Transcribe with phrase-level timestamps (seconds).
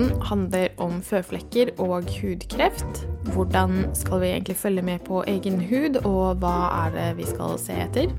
[0.00, 3.06] episoden handler om føflekker og hudkreft.
[3.34, 7.58] Hvordan skal vi egentlig følge med på egen hud, og hva er det vi skal
[7.58, 8.12] se etter?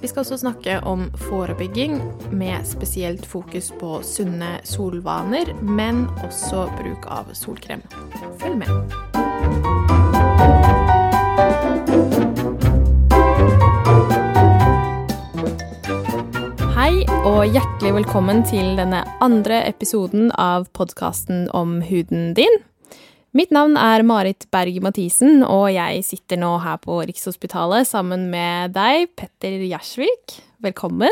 [0.00, 2.00] Vi skal også snakke om forebygging,
[2.30, 7.82] med spesielt fokus på sunne solvaner, men også bruk av solkrem.
[8.38, 10.05] Følg med.
[16.86, 22.60] Hei og hjertelig velkommen til denne andre episoden av podkasten om huden din.
[23.34, 28.76] Mitt navn er Marit Berg Mathisen, og jeg sitter nå her på Rikshospitalet sammen med
[28.76, 30.36] deg, Petter Gjersvik.
[30.62, 31.10] Velkommen.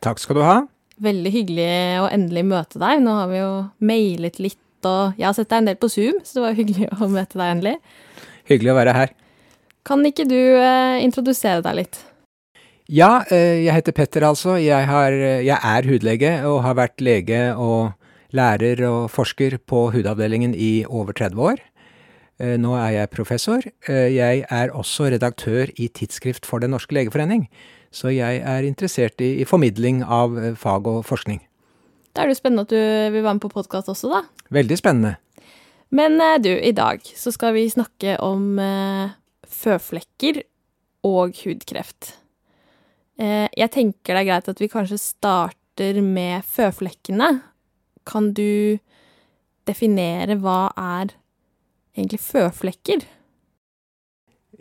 [0.00, 0.56] Takk skal du ha.
[1.04, 1.68] Veldig hyggelig
[2.00, 3.04] å endelig møte deg.
[3.04, 3.52] Nå har vi jo
[3.84, 6.88] mailet litt, og jeg har sett deg en del på Zoom, så det var hyggelig
[6.96, 7.76] å møte deg endelig.
[8.48, 9.14] Hyggelig å være her.
[9.84, 12.02] Kan ikke du eh, introdusere deg litt?
[12.92, 14.58] Ja, eh, jeg heter Petter altså.
[14.60, 17.94] Jeg, har, jeg er hudlege og har vært lege og
[18.34, 21.62] lærer og forsker på hudavdelingen i over 30 år.
[22.42, 23.62] Eh, Nå er jeg professor.
[23.88, 27.46] Eh, Jeg er også redaktør i Tidsskrift for Den norske legeforening,
[27.94, 31.40] så jeg er interessert i, i formidling av eh, fag og forskning.
[32.14, 34.20] Da er det spennende at du vil være med på podkast også, da.
[34.54, 35.14] Veldig spennende.
[35.94, 39.14] Men eh, du, i dag så skal vi snakke om eh,
[39.48, 40.42] føflekker
[41.06, 42.16] og hudkreft.
[43.20, 47.30] Eh, jeg tenker det er greit at vi kanskje starter med føflekkene.
[48.08, 48.78] Kan du
[49.68, 51.14] definere hva er
[51.94, 53.06] egentlig føflekker?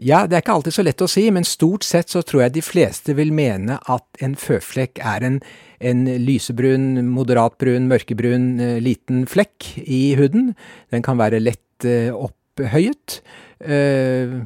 [0.02, 2.56] Ja, det er ikke alltid så lett å si, men stort sett så tror jeg
[2.56, 5.38] de fleste vil mene at en føflekk er en,
[5.86, 10.54] en lysebrun, moderatbrun, mørkebrun eh, liten flekk i huden.
[10.94, 13.20] Den kan være lett eh, opphøyet.
[13.62, 14.40] Eh,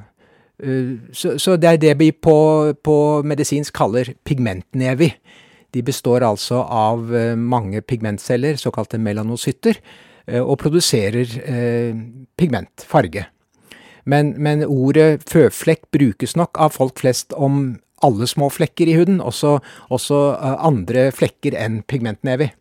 [0.57, 2.37] så, så det er det vi på,
[2.83, 5.11] på medisinsk kaller pigmentnevi.
[5.75, 9.77] De består altså av eh, mange pigmentceller, såkalte melanocytter,
[10.25, 12.23] eh, og produserer pigmentfarge.
[12.37, 13.27] pigment, farge.
[14.07, 19.19] Men, men ordet føflekk brukes nok av folk flest om alle små flekker i huden,
[19.21, 19.57] også,
[19.93, 22.51] også eh, andre flekker enn pigmentnevi.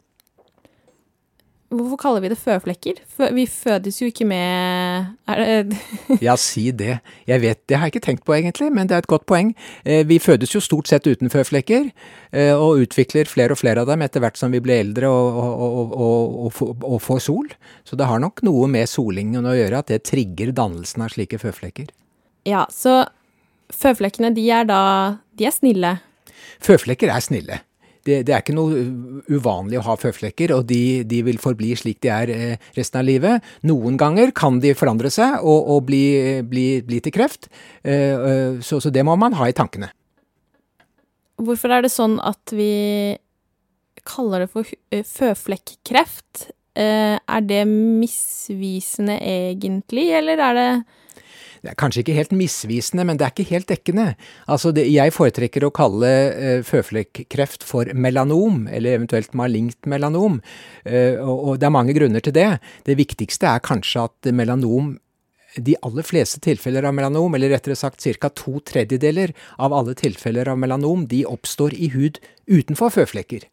[1.67, 3.01] Hvorfor kaller vi det føflekker?
[3.35, 5.17] Vi fødes jo ikke med
[6.27, 7.01] Ja, si det.
[7.27, 9.51] Jeg vet, det har jeg ikke tenkt på egentlig, men det er et godt poeng.
[9.83, 11.89] Eh, Vi fødes jo stort sett uten føflekker,
[12.31, 15.43] eh, og utvikler flere og flere av dem etter hvert som vi blir eldre og,
[15.43, 15.99] og,
[16.55, 17.51] og, og får sol.
[17.83, 21.43] Så det har nok noe med solingen å gjøre, at det trigger dannelsen av slike
[21.43, 21.91] føflekker.
[22.47, 23.09] Ja, så
[23.75, 24.83] føflekkene, de er da
[25.37, 25.97] De er snille.
[26.63, 27.59] Føflekker er snille.
[28.07, 28.85] Det, det er ikke noe
[29.33, 33.07] uvanlig å ha føflekker, og de, de vil forbli slik de er eh, resten av
[33.09, 33.47] livet.
[33.67, 36.05] Noen ganger kan de forandre seg og, og bli,
[36.47, 37.51] bli, bli til kreft,
[37.83, 39.91] eh, eh, så, så det må man ha i tankene.
[41.43, 43.17] Hvorfor er det sånn at vi
[44.07, 44.69] kaller det for
[45.11, 46.51] føflekkreft?
[46.77, 50.71] Er det misvisende egentlig, eller er det
[51.67, 54.05] Det er kanskje ikke helt misvisende, men det er ikke helt dekkende.
[54.47, 60.39] Altså, det, jeg foretrekker å kalle eh, føflekkreft for melanom, eller eventuelt malignt melanom,
[60.87, 62.53] eh, og, og det er mange grunner til det.
[62.87, 64.95] Det viktigste er kanskje at melanom
[65.57, 68.31] de aller fleste tilfeller av melanom, eller rettere sagt ca.
[68.31, 73.49] to tredjedeler av alle tilfeller av melanom, de oppstår i hud utenfor føflekker.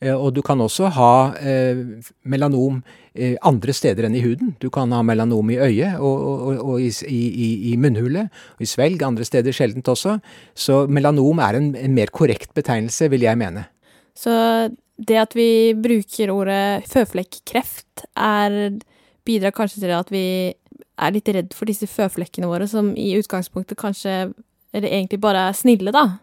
[0.00, 1.76] Eh, Og du kan også ha eh,
[2.24, 2.80] melanom
[3.14, 4.54] eh, andre steder enn i huden.
[4.60, 8.68] Du kan ha melanom i øyet og, og, og, i, i, i, munnhulet, og i
[8.68, 10.18] svelg, andre steder sjeldent også.
[10.56, 13.66] Så melanom er en, en mer korrekt betegnelse, vil jeg mene.
[14.16, 14.32] Så
[15.00, 18.04] det at vi bruker ordet føflekkreft,
[19.24, 20.24] bidrar kanskje til at vi
[21.00, 24.32] er litt redd for disse føflekkene våre, som i utgangspunktet kanskje
[24.76, 26.20] eller egentlig bare er snille, da.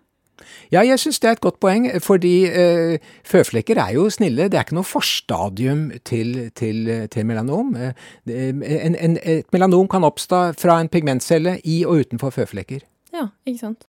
[0.71, 4.49] Ja, jeg syns det er et godt poeng, fordi eh, føflekker er jo snille.
[4.51, 7.73] Det er ikke noe forstadium til, til, til melanom.
[7.75, 7.93] Eh,
[8.27, 12.83] en, en, et melanom kan oppstå fra en pigmentcelle i og utenfor føflekker.
[13.15, 13.87] Ja, ikke sant.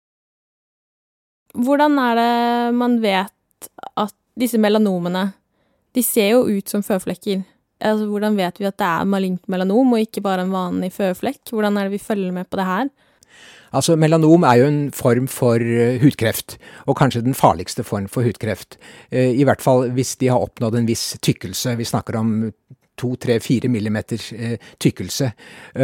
[1.57, 2.31] Hvordan er det
[2.77, 5.31] man vet at disse melanomene
[5.95, 7.39] De ser jo ut som føflekker.
[7.81, 11.41] Altså, hvordan vet vi at det er malignt melanom, og ikke bare en vanlig føflekk?
[11.49, 12.91] Hvordan er det vi følger med på det her?
[13.75, 18.27] Altså, Melanom er jo en form for eh, hudkreft, og kanskje den farligste form for
[18.27, 18.77] hudkreft.
[19.11, 21.75] Eh, I hvert fall hvis de har oppnådd en viss tykkelse.
[21.79, 22.35] Vi snakker om
[22.97, 25.31] to, tre, fire millimeter eh, tykkelse.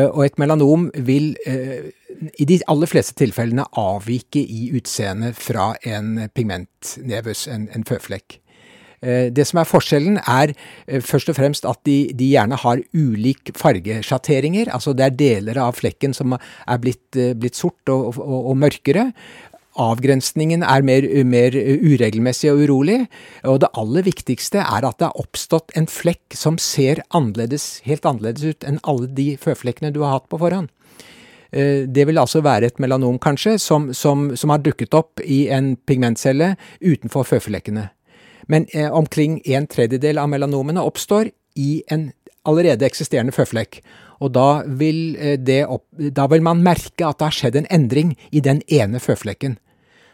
[0.10, 7.48] Og et melanom vil i de aller fleste tilfellene avvike i utseende fra en pigmentnevus,
[7.54, 8.40] en, en føflekk.
[9.04, 10.54] Eh, Det som er forskjellen er
[10.88, 14.72] eh, først og fremst at de, de gjerne har ulik fargesjatteringer.
[14.72, 18.58] Altså det er deler av flekken som er blitt, eh, blitt sort og, og, og
[18.58, 19.12] mørkere.
[19.74, 23.08] avgrensningen er mer, mer, uregelmessig og urolig.
[23.50, 28.06] Og det aller viktigste er at det har oppstått en flekk som ser annerledes, helt
[28.06, 30.70] annerledes ut enn alle de føflekkene du har hatt på forhånd.
[31.54, 35.76] Det vil altså være et melanom, kanskje, som, som, som har dukket opp i en
[35.86, 37.92] pigmentcelle utenfor føflekkene.
[38.48, 42.12] Men eh, omkring en tredjedel av melanomene oppstår i en
[42.48, 43.82] allerede eksisterende føflekk.
[44.24, 48.16] Og da vil, eh, opp, da vil, man merke at det har skjedd en endring
[48.32, 49.58] i den ene føflekken.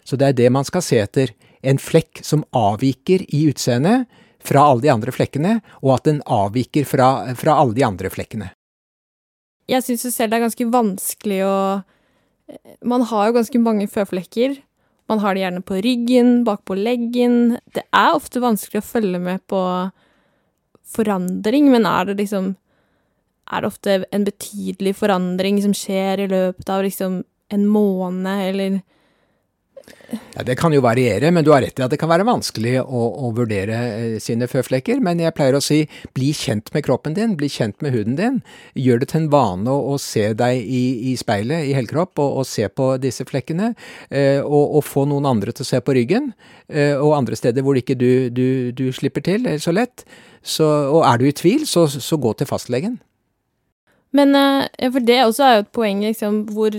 [0.05, 1.33] Så det er det man skal se etter.
[1.61, 4.07] En flekk som avviker i utseendet
[4.39, 8.53] fra alle de andre flekkene, og at den avviker fra, fra alle de andre flekkene.
[9.69, 11.55] Jeg syns selv det er ganske vanskelig å
[12.81, 14.55] Man har jo ganske mange føflekker.
[15.09, 17.57] Man har det gjerne på ryggen, bakpå leggen.
[17.73, 19.61] Det er ofte vanskelig å følge med på
[20.89, 22.53] forandring, men er det liksom
[23.49, 28.81] er det ofte en betydelig forandring som skjer i løpet av liksom en måned, eller
[30.09, 32.79] ja, Det kan jo variere, men du har rett i at det kan være vanskelig
[32.81, 35.01] å, å, vurdere eh, sine føflekker.
[35.05, 35.83] Men jeg pleier å si
[36.17, 38.39] bli kjent med kroppen din, bli kjent med huden din.
[38.73, 42.41] Gjør det til en vane å, å se deg i, i, speilet i helkropp og,
[42.41, 43.73] og, se på disse flekkene.
[44.09, 46.31] Eh, og, og, få noen andre til å se på ryggen,
[46.71, 50.07] eh, og andre steder hvor ikke du, du, du slipper til så lett.
[50.41, 52.97] Så, og er du i tvil, så, så gå til fastlegen.
[54.15, 56.77] Men uh, For det også er jo et poeng, liksom, hvor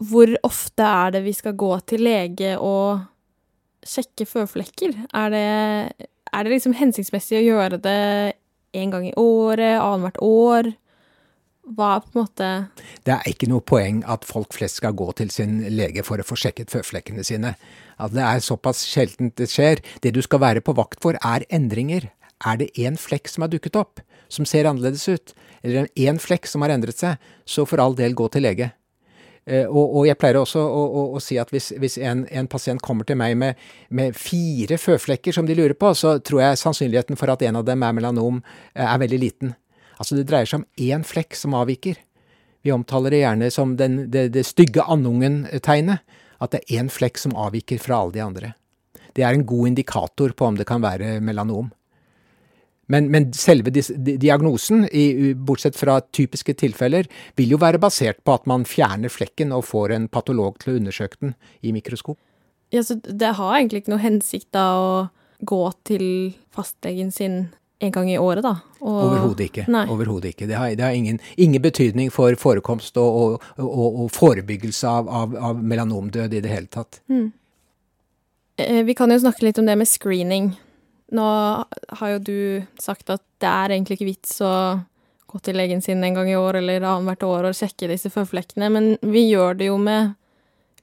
[0.00, 3.02] Hvor ofte er det vi skal gå til lege og
[3.86, 4.94] sjekke føflekker?
[5.14, 5.48] Er det,
[6.32, 7.98] er det liksom hensiktsmessig å gjøre det
[8.72, 10.72] en gang i året, annethvert år?
[11.62, 12.46] Hva er på en måte
[13.06, 16.26] Det er ikke noe poeng at folk flest skal gå til sin lege for å
[16.26, 17.54] få sjekket føflekkene sine.
[18.02, 19.82] At det er såpass sjeldent det skjer.
[20.02, 22.10] Det du skal være på vakt for, er endringer.
[22.42, 24.02] Er det én flekk som har dukket opp,
[24.32, 28.16] som ser annerledes ut, eller én flekk som har endret seg, så for all del
[28.18, 28.72] gå til lege.
[29.42, 32.46] Uh, og, og, jeg pleier også å, å, å si at hvis, hvis en, en,
[32.50, 33.58] pasient kommer til meg med,
[33.90, 37.66] med, fire føflekker som de lurer på, så tror jeg sannsynligheten for at en av
[37.66, 39.56] dem er melanom, uh, er veldig liten.
[39.98, 41.98] Altså det dreier seg om én flekk som avviker.
[42.62, 46.06] Vi omtaler det gjerne som den, det, det stygge andungen-tegnet.
[46.42, 48.54] At det er én flekk som avviker fra alle de andre.
[49.14, 51.70] Det er en god indikator på om det kan være melanom.
[52.90, 57.06] Men, men selve diagnosen, i, bortsett fra typiske tilfeller,
[57.38, 60.80] vil jo være basert på at man fjerner flekken og får en patolog til å
[60.80, 62.18] undersøke den i mikroskop.
[62.72, 64.92] Ja, så Det har egentlig ikke noe hensikt da å
[65.46, 66.06] gå til
[66.54, 67.42] fastlegen sin
[67.82, 68.56] en gang i året, da?
[68.80, 69.64] Overhodet ikke.
[69.90, 70.46] Overhodet ikke.
[70.46, 75.10] Det har, det har ingen, ingen, betydning for forekomst og, og, og, og forebyggelse av,
[75.10, 77.00] av, av, melanomdød i det hele tatt.
[77.10, 77.32] Mm.
[78.86, 80.52] Vi kan jo snakke litt om det med screening.
[81.12, 81.26] Nå
[81.98, 82.38] har jo du
[82.80, 84.52] sagt at det er egentlig ikke vits å
[85.32, 88.68] gå til legen sin en gang i år eller annethvert år og sjekke disse føflekkene,
[88.72, 90.14] men vi gjør det jo med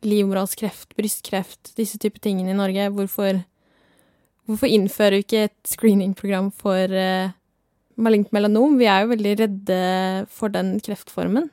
[0.06, 2.88] livmorhalskreft, brystkreft, disse typer tingene i Norge.
[2.96, 3.42] Hvorfor,
[4.48, 7.34] hvorfor innfører vi ikke et screeningprogram for uh,
[8.00, 8.78] malignt melanom?
[8.80, 9.80] Vi er jo veldig redde
[10.34, 11.50] for den kreftformen.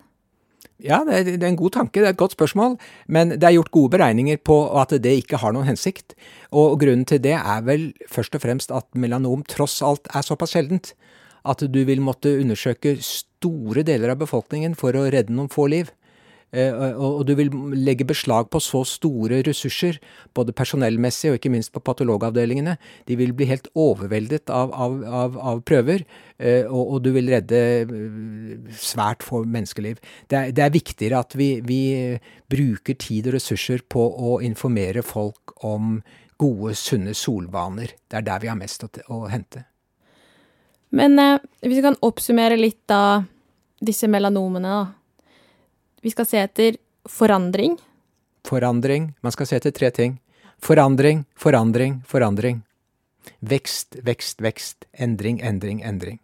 [0.83, 2.77] Ja, det er, en god tanke, det er et godt spørsmål.
[3.09, 6.17] Men det er gjort gode beregninger på at det ikke har noen hensikt.
[6.53, 10.53] Og grunnen til det er vel først og fremst at melanom tross alt er såpass
[10.57, 10.93] sjeldent
[11.47, 15.93] at du vil måtte undersøke store deler av befolkningen for å redde noen få liv.
[16.55, 19.99] Eh, og du vil legge beslag på så store ressurser,
[20.37, 22.77] både personellmessig og ikke minst på patologavdelingene.
[23.11, 26.07] De vil bli helt overveldet av, av, av, av prøver,
[26.39, 27.61] eh, og, og, du vil redde
[28.73, 30.01] svært få menneskeliv.
[30.31, 31.81] Det er, det er viktigere at vi, vi,
[32.51, 36.01] bruker tid og ressurser på å informere folk om
[36.39, 37.97] gode, sunne solvaner.
[38.07, 39.65] Det er der vi har mest å, å hente.
[40.97, 43.27] Men eh, hvis vi kan oppsummere litt av
[43.83, 46.77] disse melanomene, da vi skal se etter
[47.11, 47.75] forandring.
[48.47, 49.11] Forandring.
[49.27, 50.21] Man skal se etter tre ting.
[50.63, 52.63] Forandring, forandring, forandring.
[53.43, 54.87] Vekst, vekst, vekst.
[54.95, 56.21] Endring, endring, endring.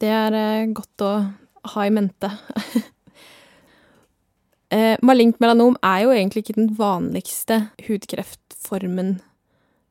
[0.00, 1.10] Det er eh, godt å
[1.74, 2.30] ha i mente.
[4.74, 9.18] eh, malignt melanom er jo egentlig ikke den vanligste hudkreftformen.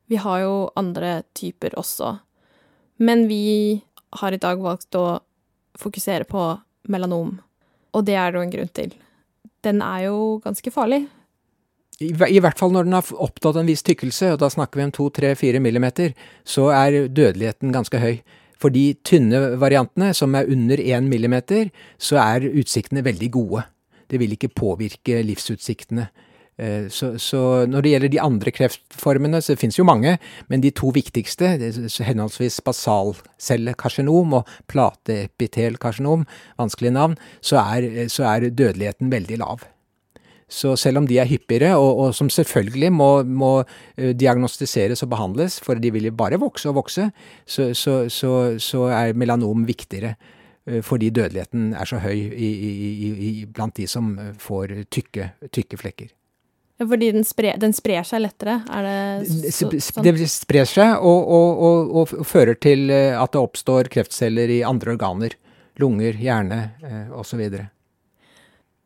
[0.10, 2.16] Vi har jo andre typer også.
[2.98, 3.84] Men vi
[4.18, 5.20] har i dag valgt å
[5.78, 6.48] fokusere på
[6.89, 7.38] melanom.
[7.94, 8.98] Og det er det jo en grunn til.
[9.63, 11.04] Den er jo ganske farlig.
[12.00, 14.88] I, I, hvert fall når den har oppnådd en viss tykkelse, og da snakker vi
[14.88, 16.16] om to, tre, fire millimeter,
[16.48, 18.22] så er dødeligheten ganske høy.
[18.60, 21.38] For de tynne variantene, som er under 1 mm,
[21.98, 23.63] så er utsiktene veldig gode.
[24.10, 26.10] Det vil ikke påvirke livsutsiktene.
[26.60, 30.18] Eh, så, så, når det gjelder de andre kreftformene, så finnes jo mange,
[30.51, 31.54] men de to viktigste,
[32.04, 36.25] henholdsvis basalcellekarsinom og plateepitelkarsinom,
[36.60, 39.63] vanskelige navn, så er, så er, dødeligheten veldig lav.
[40.50, 45.12] Så selv om de er hyppigere, og, og som selvfølgelig må, må uh, diagnostiseres og
[45.13, 47.10] behandles, for de vil jo bare vokse og vokse,
[47.46, 50.15] så, så, så, så er melanom viktigere.
[50.65, 55.79] Uh, fordi dødeligheten er så høy i, i, i, blant de som får tykke, tykke
[55.82, 56.15] flekker.
[56.79, 58.62] Fordi den, spre, den, sprer seg lettere?
[58.72, 60.06] Er det så, sånn?
[60.06, 64.96] Det sprer seg og, og, og, og, fører til at det oppstår kreftceller i andre
[64.96, 65.36] organer.
[65.79, 67.44] Lunger, hjerne eh, osv.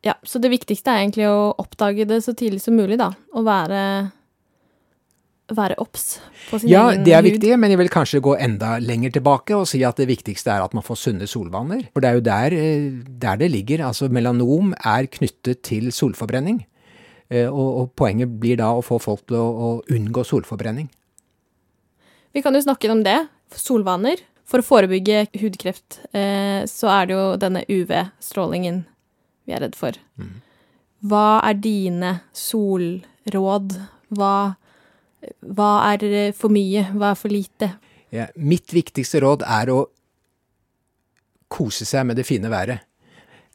[0.04, 3.10] Ja, så det viktigste er egentlig å oppdage det så tidlig som mulig, da.
[3.32, 3.80] Og være
[5.52, 6.18] være obs
[6.48, 7.00] på sin ja, egen hud.
[7.00, 9.98] Ja, det er viktig, men jeg vil kanskje gå enda lenger tilbake og si at
[10.00, 11.84] det viktigste er at man får sunne solvaner.
[11.92, 12.86] For det er jo der, eh,
[13.24, 13.84] der det ligger.
[13.90, 16.62] Altså melanom er knyttet til solforbrenning.
[17.28, 20.88] Eh, og, og, poenget blir da å få folk til å, å unngå solforbrenning.
[22.34, 23.20] Vi kan jo snakke om det.
[23.54, 24.24] Solvaner.
[24.48, 28.82] For å forebygge hudkreft eh, så er det jo denne UV-strålingen
[29.44, 29.96] vi er redd for.
[30.20, 30.36] Mm.
[31.04, 33.76] Hva er dine solråd?
[34.14, 34.34] Hva,
[35.40, 36.86] hva, er for mye?
[36.94, 37.74] Hva er for lite?
[38.14, 39.80] Ja, mitt viktigste råd er å
[41.52, 42.86] kose seg med det fine været.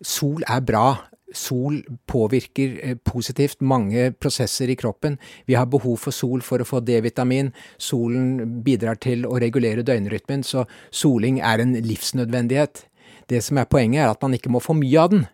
[0.05, 0.93] Sol er bra,
[1.35, 5.19] Sol påvirker eh, positivt mange prosesser i kroppen.
[5.45, 7.51] Vi har behov for sol for å få D-vitamin.
[7.77, 12.85] Solen bidrar til å regulere døgnrytmen, så soling er en livsnødvendighet.
[13.29, 15.27] Det som er poenget, er at man ikke må få mye av den.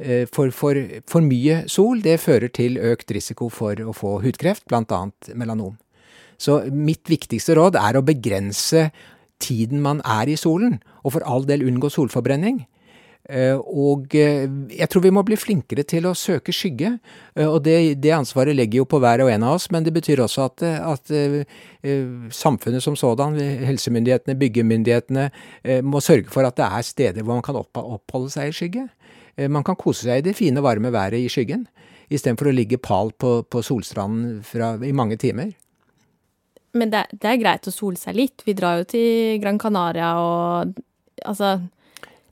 [0.00, 0.78] Eh, for, for,
[1.10, 5.02] for mye sol det fører til økt risiko for å få hudkreft, bl.a.
[5.36, 5.76] melanom.
[6.40, 8.88] Så mitt viktigste råd er å begrense
[9.40, 12.62] tiden man er i solen, og for all del unngå solforbrenning.
[13.28, 16.94] Eh, og eh, jeg tror vi må bli flinkere til å søke skygge.
[17.44, 20.24] Og det, det ansvaret legger jo på hver og en av oss, men det betyr
[20.24, 21.12] også at, at
[22.32, 23.36] samfunnet som sådan,
[23.68, 25.28] helsemyndighetene, byggemyndighetene,
[25.84, 28.88] må sørge for at det er steder hvor man kan oppholde seg i skygge.
[29.48, 31.64] Man kan kose seg i det fine, varme været i skyggen,
[32.12, 35.54] istedenfor å ligge pal på, på solstranden fra, i mange timer.
[36.76, 38.44] Men det, det, er greit å sole seg litt.
[38.46, 40.76] Vi drar jo til Gran Canaria og
[41.26, 41.58] altså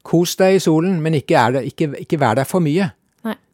[0.09, 2.87] Kos deg i solen, men ikke, det, ikke, ikke vær der for mye.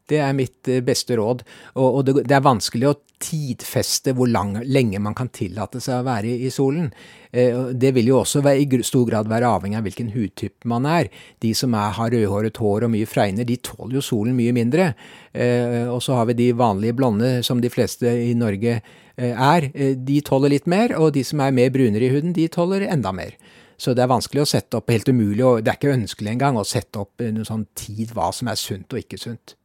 [0.09, 1.43] Det er mitt eh, beste råd.
[1.75, 6.01] Og, og det, det, er vanskelig å tidfeste hvor lang, lenge man kan tillate seg
[6.01, 6.89] å være i, i solen.
[7.31, 10.87] Eh, det vil jo også være, i stor grad være avhengig av hvilken hudtype man
[10.89, 11.09] er.
[11.43, 14.91] De som er, har rødhåret hår og mye fregner, de tåler jo solen mye mindre.
[15.33, 19.69] Eh, og så har vi de vanlige blonde, som de fleste i Norge eh, er.
[19.73, 22.87] Eh, de tåler litt mer, og de som er mer brunere i huden, de tåler
[22.89, 23.37] enda mer.
[23.77, 26.59] Så det er vanskelig å sette opp, helt umulig, og det er ikke ønskelig engang
[26.59, 29.57] å sette opp noen sånn tid hva som er sunt og ikke sunt.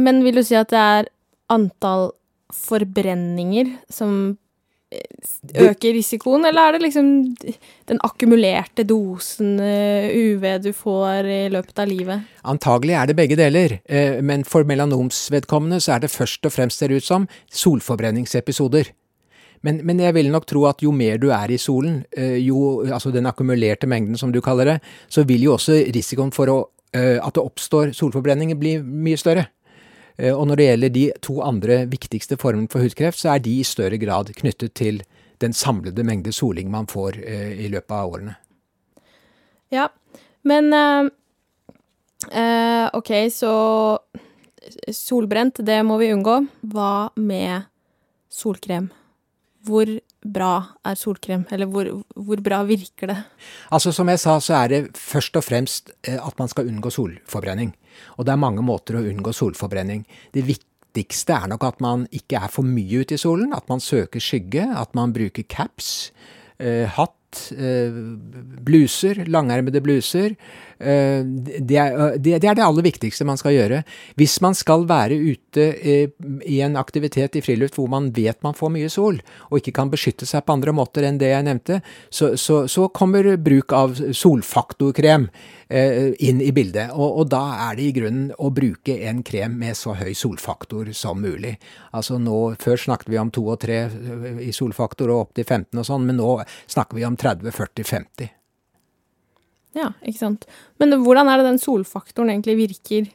[0.00, 1.10] Men vil du si at det er
[1.52, 2.10] antall
[2.54, 4.36] forbrenninger som
[4.92, 7.10] eh, øker risikoen, eller er det liksom
[7.90, 12.30] den akkumulerte dosen eh, UV du får i løpet av livet?
[12.50, 16.82] Antagelig er det begge deler, eh, men for melanomsvedkommende så er det først og fremst,
[16.82, 18.92] ser ut som, solforbrenningsepisoder.
[19.62, 21.98] Men, men, jeg vil nok tro at jo mer du er i solen,
[22.40, 24.76] jo, altså den akkumulerte mengden som du kaller det,
[25.12, 26.54] så vil jo også risikoen for å,
[26.96, 29.50] at det oppstår solforbrenning bli mye større.
[30.16, 33.58] Eh, og når det gjelder de to andre viktigste formene for hudkreft, så er de
[33.60, 35.02] i større grad knyttet til
[35.40, 38.34] den samlede mengde soling man får i løpet av årene.
[39.72, 39.86] Ja,
[40.44, 41.08] men eh,
[42.92, 43.54] OK, så
[44.92, 46.42] solbrent, det må vi unngå.
[46.74, 47.62] Hva med
[48.28, 48.90] solkrem?
[49.66, 49.90] Hvor
[50.20, 50.52] bra
[50.86, 53.18] er solkrem, eller hvor, hvor, bra virker det?
[53.72, 56.92] Altså Som jeg sa, så er det først og fremst eh, at man skal unngå
[56.92, 57.74] solforbrenning.
[58.16, 60.04] Og det er mange måter å unngå solforbrenning.
[60.32, 63.82] Det viktigste er nok at man ikke er for mye ute i solen, at man
[63.84, 66.10] søker skygge, at man bruker caps,
[66.58, 67.92] eh, hatt, eh,
[68.64, 70.36] bluser, langermede bluser.
[70.80, 71.24] Eh,
[71.60, 73.82] det er, eh, det er, det aller viktigste man skal gjøre.
[74.16, 78.72] Hvis man skal være ute i en aktivitet i friluft hvor man vet man får
[78.72, 79.20] mye sol,
[79.50, 82.88] og ikke kan beskytte seg på andre måter enn det jeg nevnte, så, så, så
[82.88, 85.28] kommer bruk av solfaktorkrem
[85.70, 86.90] inn i bildet.
[86.96, 90.90] Og, og, da er det i grunnen å bruke en krem med så høy solfaktor
[90.96, 91.54] som mulig.
[91.94, 93.78] Altså nå, Før snakket vi om 2 og 3
[94.48, 96.34] i solfaktor og opp til 15 og sånn, men nå
[96.64, 98.39] snakker vi om 30, 40, 50.
[99.76, 100.46] Ja, ikke sant.
[100.82, 103.10] Men hvordan er det den solfaktoren egentlig virker?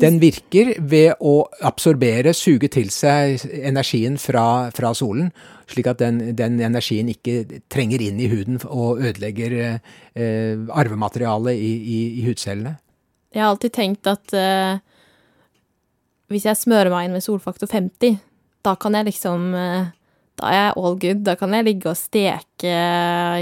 [0.00, 5.28] Den virker ved å absorbere, suge til seg energien fra, fra solen,
[5.68, 11.72] slik at den, den, energien ikke trenger inn i huden og ødelegger eh, arvematerialet i,
[11.76, 12.78] i, i, hudcellene.
[13.32, 14.80] Jeg har alltid tenkt at eh,
[16.32, 18.16] hvis jeg smører meg inn med solfaktor 50,
[18.64, 19.92] da kan jeg liksom eh,
[20.40, 21.18] Da er jeg all good.
[21.26, 22.76] Da kan jeg ligge og steke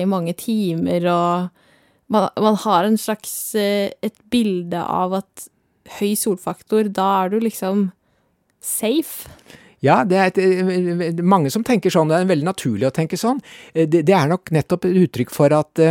[0.03, 1.60] i mange timer og
[2.11, 5.49] man, man, har en slags eh, et bilde av at
[6.01, 7.89] høy solfaktor, da er du liksom
[8.63, 9.31] safe?
[9.81, 12.11] Ja, det er et, eh, mange som tenker sånn.
[12.11, 13.41] Det er veldig naturlig å tenke sånn.
[13.73, 15.85] Eh, det, det er nok nettopp et uttrykk for at,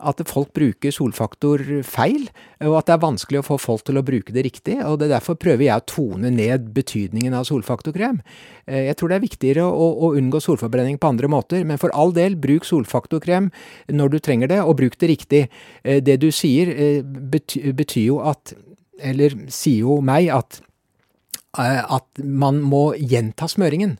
[0.00, 2.28] at folk bruker solfaktor feil,
[2.64, 4.78] og at det er vanskelig å få folk til å bruke det riktig.
[4.84, 8.20] og det er Derfor prøver jeg å tone ned betydningen av solfaktorkrem.
[8.66, 12.14] Jeg tror det er viktigere å, å, unngå solforbrenning på andre måter, men for all
[12.16, 13.50] del, bruk solfaktorkrem
[13.92, 15.44] når du trenger det, og bruk det riktig.
[15.82, 18.54] Det du sier betyr, betyr jo at
[19.00, 20.69] Eller sier jo meg at Eh,
[21.58, 23.96] at man må gjenta smøringen.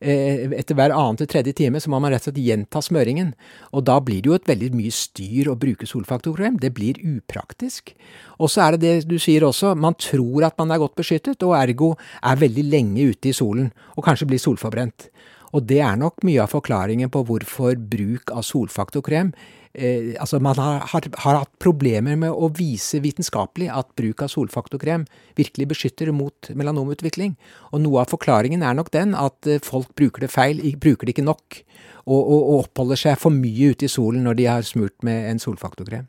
[0.00, 3.34] Eh, etter hver annen til tredje time så må man rett og slett gjenta smøringen.
[3.76, 6.56] Og da blir det jo et veldig mye styr å bruke solfaktorkrem.
[6.60, 7.92] Det blir upraktisk.
[8.38, 11.44] Og så er det det du sier også, man tror at man er godt beskyttet,
[11.44, 15.10] og ergo er veldig lenge ute i solen, og kanskje blir solforbrent.
[15.54, 19.30] Og det er nok mye av forklaringen på hvorfor bruk av solfaktorkrem
[19.74, 24.32] eh, altså Man har, har, har, hatt problemer med å vise vitenskapelig at bruk av
[24.32, 25.06] solfaktorkrem
[25.38, 27.36] virkelig beskytter mot melanomutvikling.
[27.72, 31.16] Og noe av forklaringen er nok den at eh, folk bruker det feil, bruker det
[31.16, 31.60] ikke nok.
[32.04, 35.30] Og, og, og oppholder seg for mye ute i solen når de har smurt med
[35.30, 36.04] en solfaktorkrem.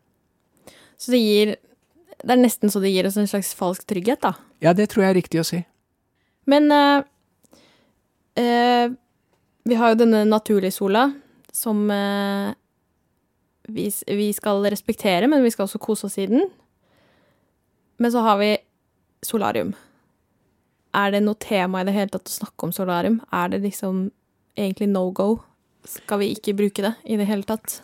[0.99, 1.55] Så det gir
[2.25, 4.33] Det er nesten så det gir oss en slags falsk trygghet, da?
[4.63, 5.59] Ja, det tror jeg er riktig å si.
[6.49, 7.03] Men uh,
[8.39, 8.87] uh,
[9.65, 11.09] vi har jo denne naturlige sola
[11.53, 12.55] som uh,
[13.67, 16.47] vi, vi, skal respektere, men vi skal også kose oss i den.
[17.97, 18.51] Men så har vi
[19.25, 19.73] solarium.
[20.95, 23.19] Er det noe tema i det hele tatt å snakke om solarium?
[23.33, 24.09] Er det liksom
[24.55, 25.39] egentlig no go?
[25.85, 27.77] Skal vi ikke bruke det i det hele tatt?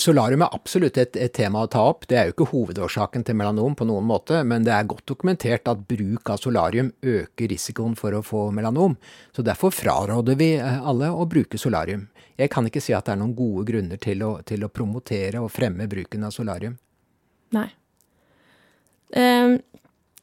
[0.00, 2.04] Solarium er absolutt et, et, tema å ta opp.
[2.08, 5.68] Det er jo ikke hovedårsaken til melanom på noen måte, men det er godt dokumentert
[5.68, 8.96] at bruk av solarium øker risikoen for å få melanom.
[9.32, 12.06] Så derfor fraråder vi eh, alle å bruke solarium.
[12.36, 15.40] Jeg kan ikke si at det er noen gode grunner til å, til å promotere
[15.40, 16.76] og fremme bruken av solarium.
[17.52, 17.68] Nei.
[19.12, 19.58] Um,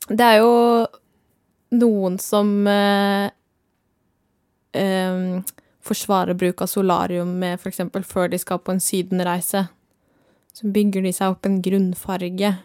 [0.10, 0.54] det er jo
[1.78, 3.30] noen som uh,
[4.74, 5.44] um,
[5.90, 7.82] forsvarer bruk av solarium med f.eks.
[8.08, 9.68] før de skal på en sydenreise.
[10.56, 12.56] Så bygger de seg opp en grunnfarge.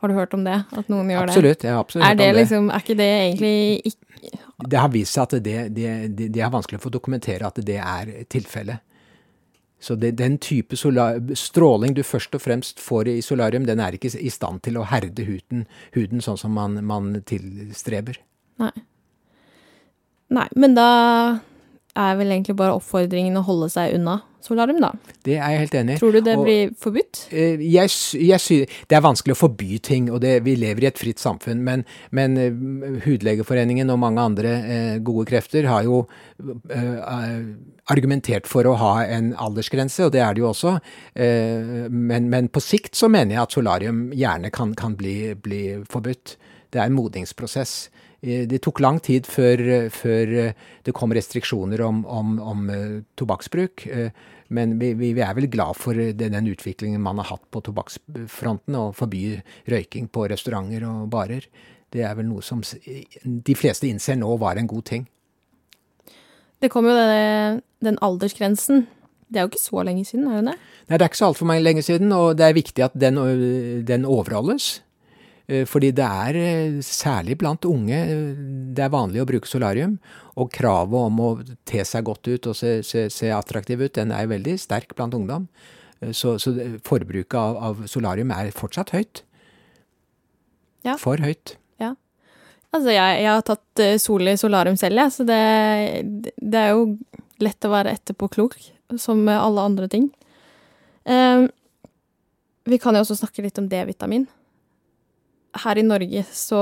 [0.00, 0.58] Har du hørt om det?
[0.76, 1.70] At noen gjør absolutt, det?
[1.72, 2.08] har absolutt.
[2.08, 3.56] Er, det liksom, er ikke det egentlig
[3.92, 4.06] ikke
[4.64, 7.58] det har vist seg at det, det, det, det er vanskelig å få dokumentere at
[7.64, 8.82] det er tilfellet.
[9.80, 14.10] Så det, den type stråling du først og fremst får i solarium, den er ikke
[14.16, 18.16] i stand til å herde huden, huden sånn som man, man tilstreber.
[18.62, 18.72] Nei.
[20.32, 20.88] Nei, men da
[21.96, 24.92] er vel egentlig bare oppfordringen å holde seg unna solarium, da.
[25.26, 26.00] Det er jeg helt enig i.
[26.00, 27.22] Tror du det og, blir forbudt?
[27.32, 31.00] Jeg, jeg, jeg, det er vanskelig å forby ting, og det, vi lever i et
[31.00, 31.64] fritt samfunn.
[31.66, 31.84] Men,
[32.16, 36.02] men uh, Hudlegeforeningen og mange andre eh, gode krefter har jo
[36.70, 37.40] eh,
[37.92, 40.76] argumentert for å ha en aldersgrense, og det er det jo også.
[41.16, 46.34] Men, men, på sikt så mener jeg at solarium gjerne kan, kan bli, bli forbudt.
[46.74, 47.76] Det er en modningsprosess.
[48.26, 49.60] Det tok lang tid før,
[49.94, 50.32] før
[50.82, 52.64] det kom restriksjoner om, om, om
[53.14, 53.86] tobakksbruk.
[54.48, 58.76] Men vi, vi, er vel glad for den, den, utviklingen man har hatt på tobakksfronten,
[58.78, 61.46] og forby røyking på restauranter og barer.
[61.92, 65.06] Det er vel noe som de fleste innser nå var en god ting.
[66.62, 68.86] Det kom jo det, den aldersgrensen.
[69.26, 70.58] Det er jo ikke så lenge siden, er det det?
[70.86, 73.18] Nei, det er ikke så altfor lenge siden, og det er viktig at den,
[73.86, 74.76] den overholdes.
[75.46, 78.34] Eh, fordi det er, eh, særlig blant unge, eh,
[78.74, 79.98] det er vanlig å bruke solarium.
[80.36, 84.10] Og kravet om å te seg godt ut og se, se, se attraktiv ut, den
[84.10, 85.48] er veldig sterk blant ungdom.
[86.12, 86.52] Så, så
[86.84, 89.22] forbruket av, av, solarium er fortsatt høyt.
[90.84, 90.98] Ja.
[91.00, 91.56] For høyt.
[91.80, 91.94] Ja.
[92.70, 96.98] Altså, jeg, jeg har tatt sol i solarium selv, jeg, så det, det, er jo
[97.40, 98.58] lett å være etterpåklok,
[99.00, 100.10] som med alle andre ting.
[101.08, 101.48] Um,
[102.68, 104.26] vi kan jo også snakke litt om D-vitamin
[105.62, 106.60] her i Norge så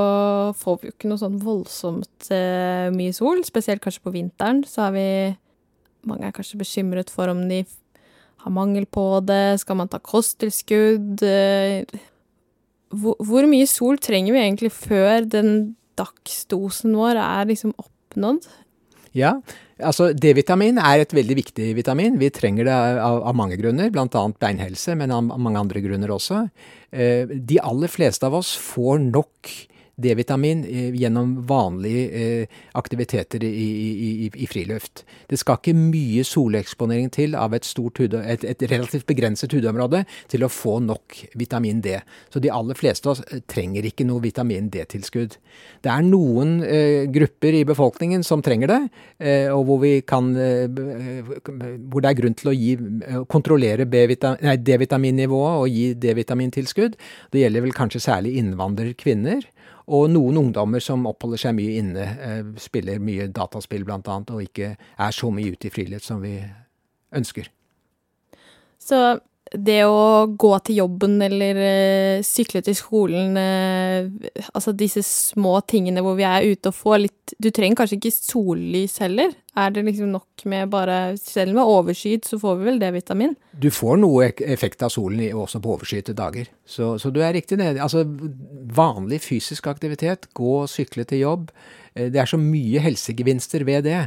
[0.59, 4.62] får vi jo ikke noe sånn voldsomt eh, mye sol, spesielt kanskje på vinteren.
[4.68, 5.09] Så er vi
[6.04, 7.62] Mange er kanskje bekymret for om de
[8.44, 9.57] har mangel på det.
[9.62, 11.22] Skal man ta kosttilskudd?
[11.24, 11.88] Eh,
[12.92, 15.54] hvor, hvor, mye sol trenger vi egentlig før den
[15.98, 18.44] dagsdosen vår er liksom oppnådd?
[19.14, 19.37] Ja,
[19.78, 22.18] altså D-vitamin er et veldig viktig vitamin.
[22.18, 24.24] Vi trenger det av, av mange grunner, bl.a.
[24.42, 26.44] beinhelse, men av mange andre grunner også.
[26.94, 29.50] Eh, de aller fleste av oss får nok
[29.96, 35.04] D-vitamin eh, gjennom vanlige eh, aktiviteter i, i, i, friluft.
[35.30, 40.44] Det skal ikke mye soleksponering til av et, hud, et, et, relativt begrenset hudområde til
[40.44, 42.00] å få nok vitamin D.
[42.33, 45.38] Så de aller fleste av oss eh, trenger ikke noe vitamin D-tilskudd.
[45.85, 48.80] Det er noen eh, grupper i befolkningen som trenger det,
[49.22, 52.74] eh, og hvor, kan, eh, hvor, det er grunn til å gi,
[53.30, 56.98] kontrollere D-vitaminnivået og gi D-vitamintilskudd.
[57.30, 59.44] Det gjelder vel kanskje særlig innvandrerkvinner
[59.87, 64.77] og noen ungdommer som oppholder seg mye inne, eh, spiller mye dataspill annet, og ikke
[64.79, 66.38] er så mye ute i friluft som vi
[67.14, 67.51] ønsker.
[68.81, 69.20] Så
[69.52, 74.09] det å gå til jobben eller uh, sykle til skolen uh,
[74.54, 78.14] Altså disse små tingene hvor vi er ute og får litt Du trenger kanskje ikke
[78.16, 79.35] sollys heller?
[79.54, 83.37] Er det liksom nok med bare Selv med overskyet så får vi vel D-vitamin?
[83.52, 86.48] Du får noe effekt av solen også på overskyete dager.
[86.66, 87.78] Så, så, du er riktig nede.
[87.83, 88.02] Altså
[88.74, 91.52] vanlig fysisk aktivitet, gå og sykle til jobb.
[91.96, 94.07] Eh, det er så mye helsegevinster ved det.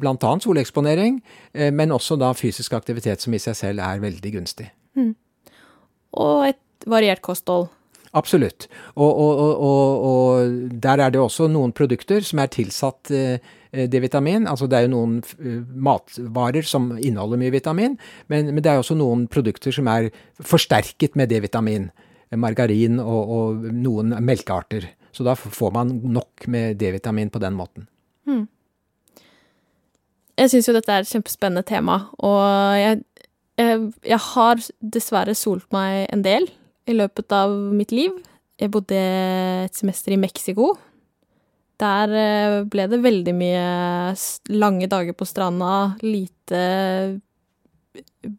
[0.00, 1.18] Blant annet soleksponering,
[1.76, 4.70] men også da fysisk aktivitet som i seg selv er veldig gunstig.
[4.96, 5.10] Mm.
[6.16, 7.68] Og et variert kosthold.
[8.16, 8.68] Absolutt.
[8.94, 13.52] Og, og, og, og, der er det også noen produkter som er tilsatt eh,
[13.92, 14.46] D-vitamin.
[14.48, 17.98] Altså det er jo noen eh, matvarer som inneholder mye vitamin,
[18.32, 20.08] men, men, det er også noen produkter som er
[20.40, 21.90] forsterket med D-vitamin.
[22.36, 24.88] Margarin og, noen melkearter.
[25.16, 27.88] Så da får man nok med D-vitamin på den måten.
[28.28, 28.44] Mm.
[30.36, 32.42] Jeg syns jo dette er et kjempespennende tema, og
[32.76, 32.98] jeg
[33.56, 36.48] jeg, jeg har dessverre solt meg en del
[36.86, 38.12] i løpet av mitt liv.
[38.60, 38.98] Jeg bodde
[39.66, 40.74] et semester i Mexico.
[41.80, 43.64] Der eh, ble det veldig mye
[44.52, 47.20] lange dager på stranda, lite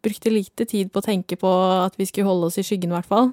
[0.03, 1.49] Brukte lite tid på å tenke på
[1.81, 3.29] at vi skulle holde oss i skyggen, i hvert fall.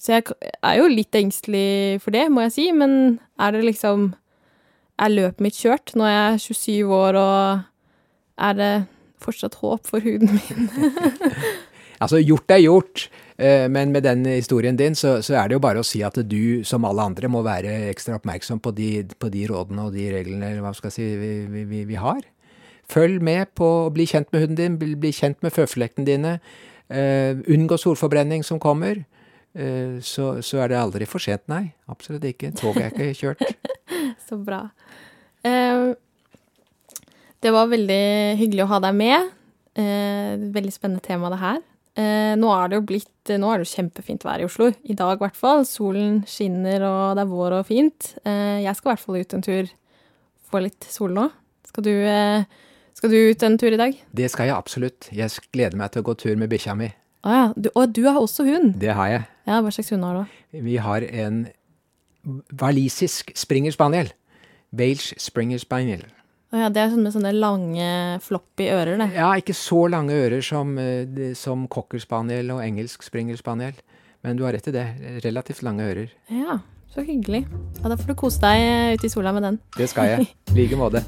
[0.00, 0.24] Så jeg
[0.64, 4.14] er jo litt engstelig for det, må jeg si, men er det liksom
[5.00, 5.94] Er løpet mitt kjørt?
[5.96, 7.60] Nå er jeg 27 år, og
[8.36, 8.72] er det
[9.20, 10.66] fortsatt håp for huden min.
[12.02, 13.06] altså, gjort er gjort,
[13.40, 16.20] eh, men med den historien din så, så, er det jo bare å si at
[16.28, 20.10] du, som alle andre, må være ekstra oppmerksom på de, på de rådene og de
[20.12, 21.08] reglene eller hva skal jeg si,
[21.48, 22.20] vi, vi, vi, har.
[22.90, 26.36] Følg med på å bli kjent med huden din, bli, kjent med føflekkene dine.
[26.90, 29.04] Uh, unngå solforbrenning som kommer.
[29.56, 31.72] Uh, så, så, er det aldri for sent, nei.
[31.90, 32.52] Absolutt ikke.
[32.58, 33.42] Toget er ikke kjørt.
[34.28, 34.66] så bra.
[35.42, 35.96] Uh,
[37.40, 38.02] det var veldig
[38.40, 39.30] hyggelig å ha deg med.
[39.78, 41.60] Eh, veldig spennende tema, det her.
[42.00, 44.70] Eh, nå er det jo blitt Nå er det jo kjempefint vær i Oslo.
[44.82, 45.64] I dag, i hvert fall.
[45.68, 48.14] Solen skinner, og det er vår og fint.
[48.24, 49.70] Eh, jeg skal i hvert fall ut en tur.
[50.50, 51.28] Få litt sol nå.
[51.68, 52.44] Skal du, eh,
[52.98, 53.94] skal du ut en tur i dag?
[54.12, 55.08] Det skal jeg absolutt.
[55.14, 56.90] Jeg gleder meg til å gå tur med bikkja mi.
[57.22, 57.44] Å ja.
[57.54, 58.74] Du, og du har også hund?
[58.80, 59.24] Det har jeg.
[59.50, 60.38] Ja, Hva slags hund har du?
[60.62, 61.42] Vi har en
[62.60, 64.12] walisisk springer spaniel.
[64.70, 66.04] Wales springer spaniel.
[66.52, 69.10] Ja, Det er sånn med sånne lange, floppy ører, det.
[69.14, 73.74] Ja, ikke så lange ører som, eh, som cocker spaniel og engelsk springer spaniel.
[74.22, 74.86] Men du har rett i det.
[75.24, 76.10] Relativt lange ører.
[76.28, 76.58] Ja,
[76.94, 77.46] så hyggelig.
[77.82, 79.58] Ja, Da får du kose deg ute i sola med den.
[79.76, 80.28] Det skal jeg.
[80.50, 81.04] I like måte.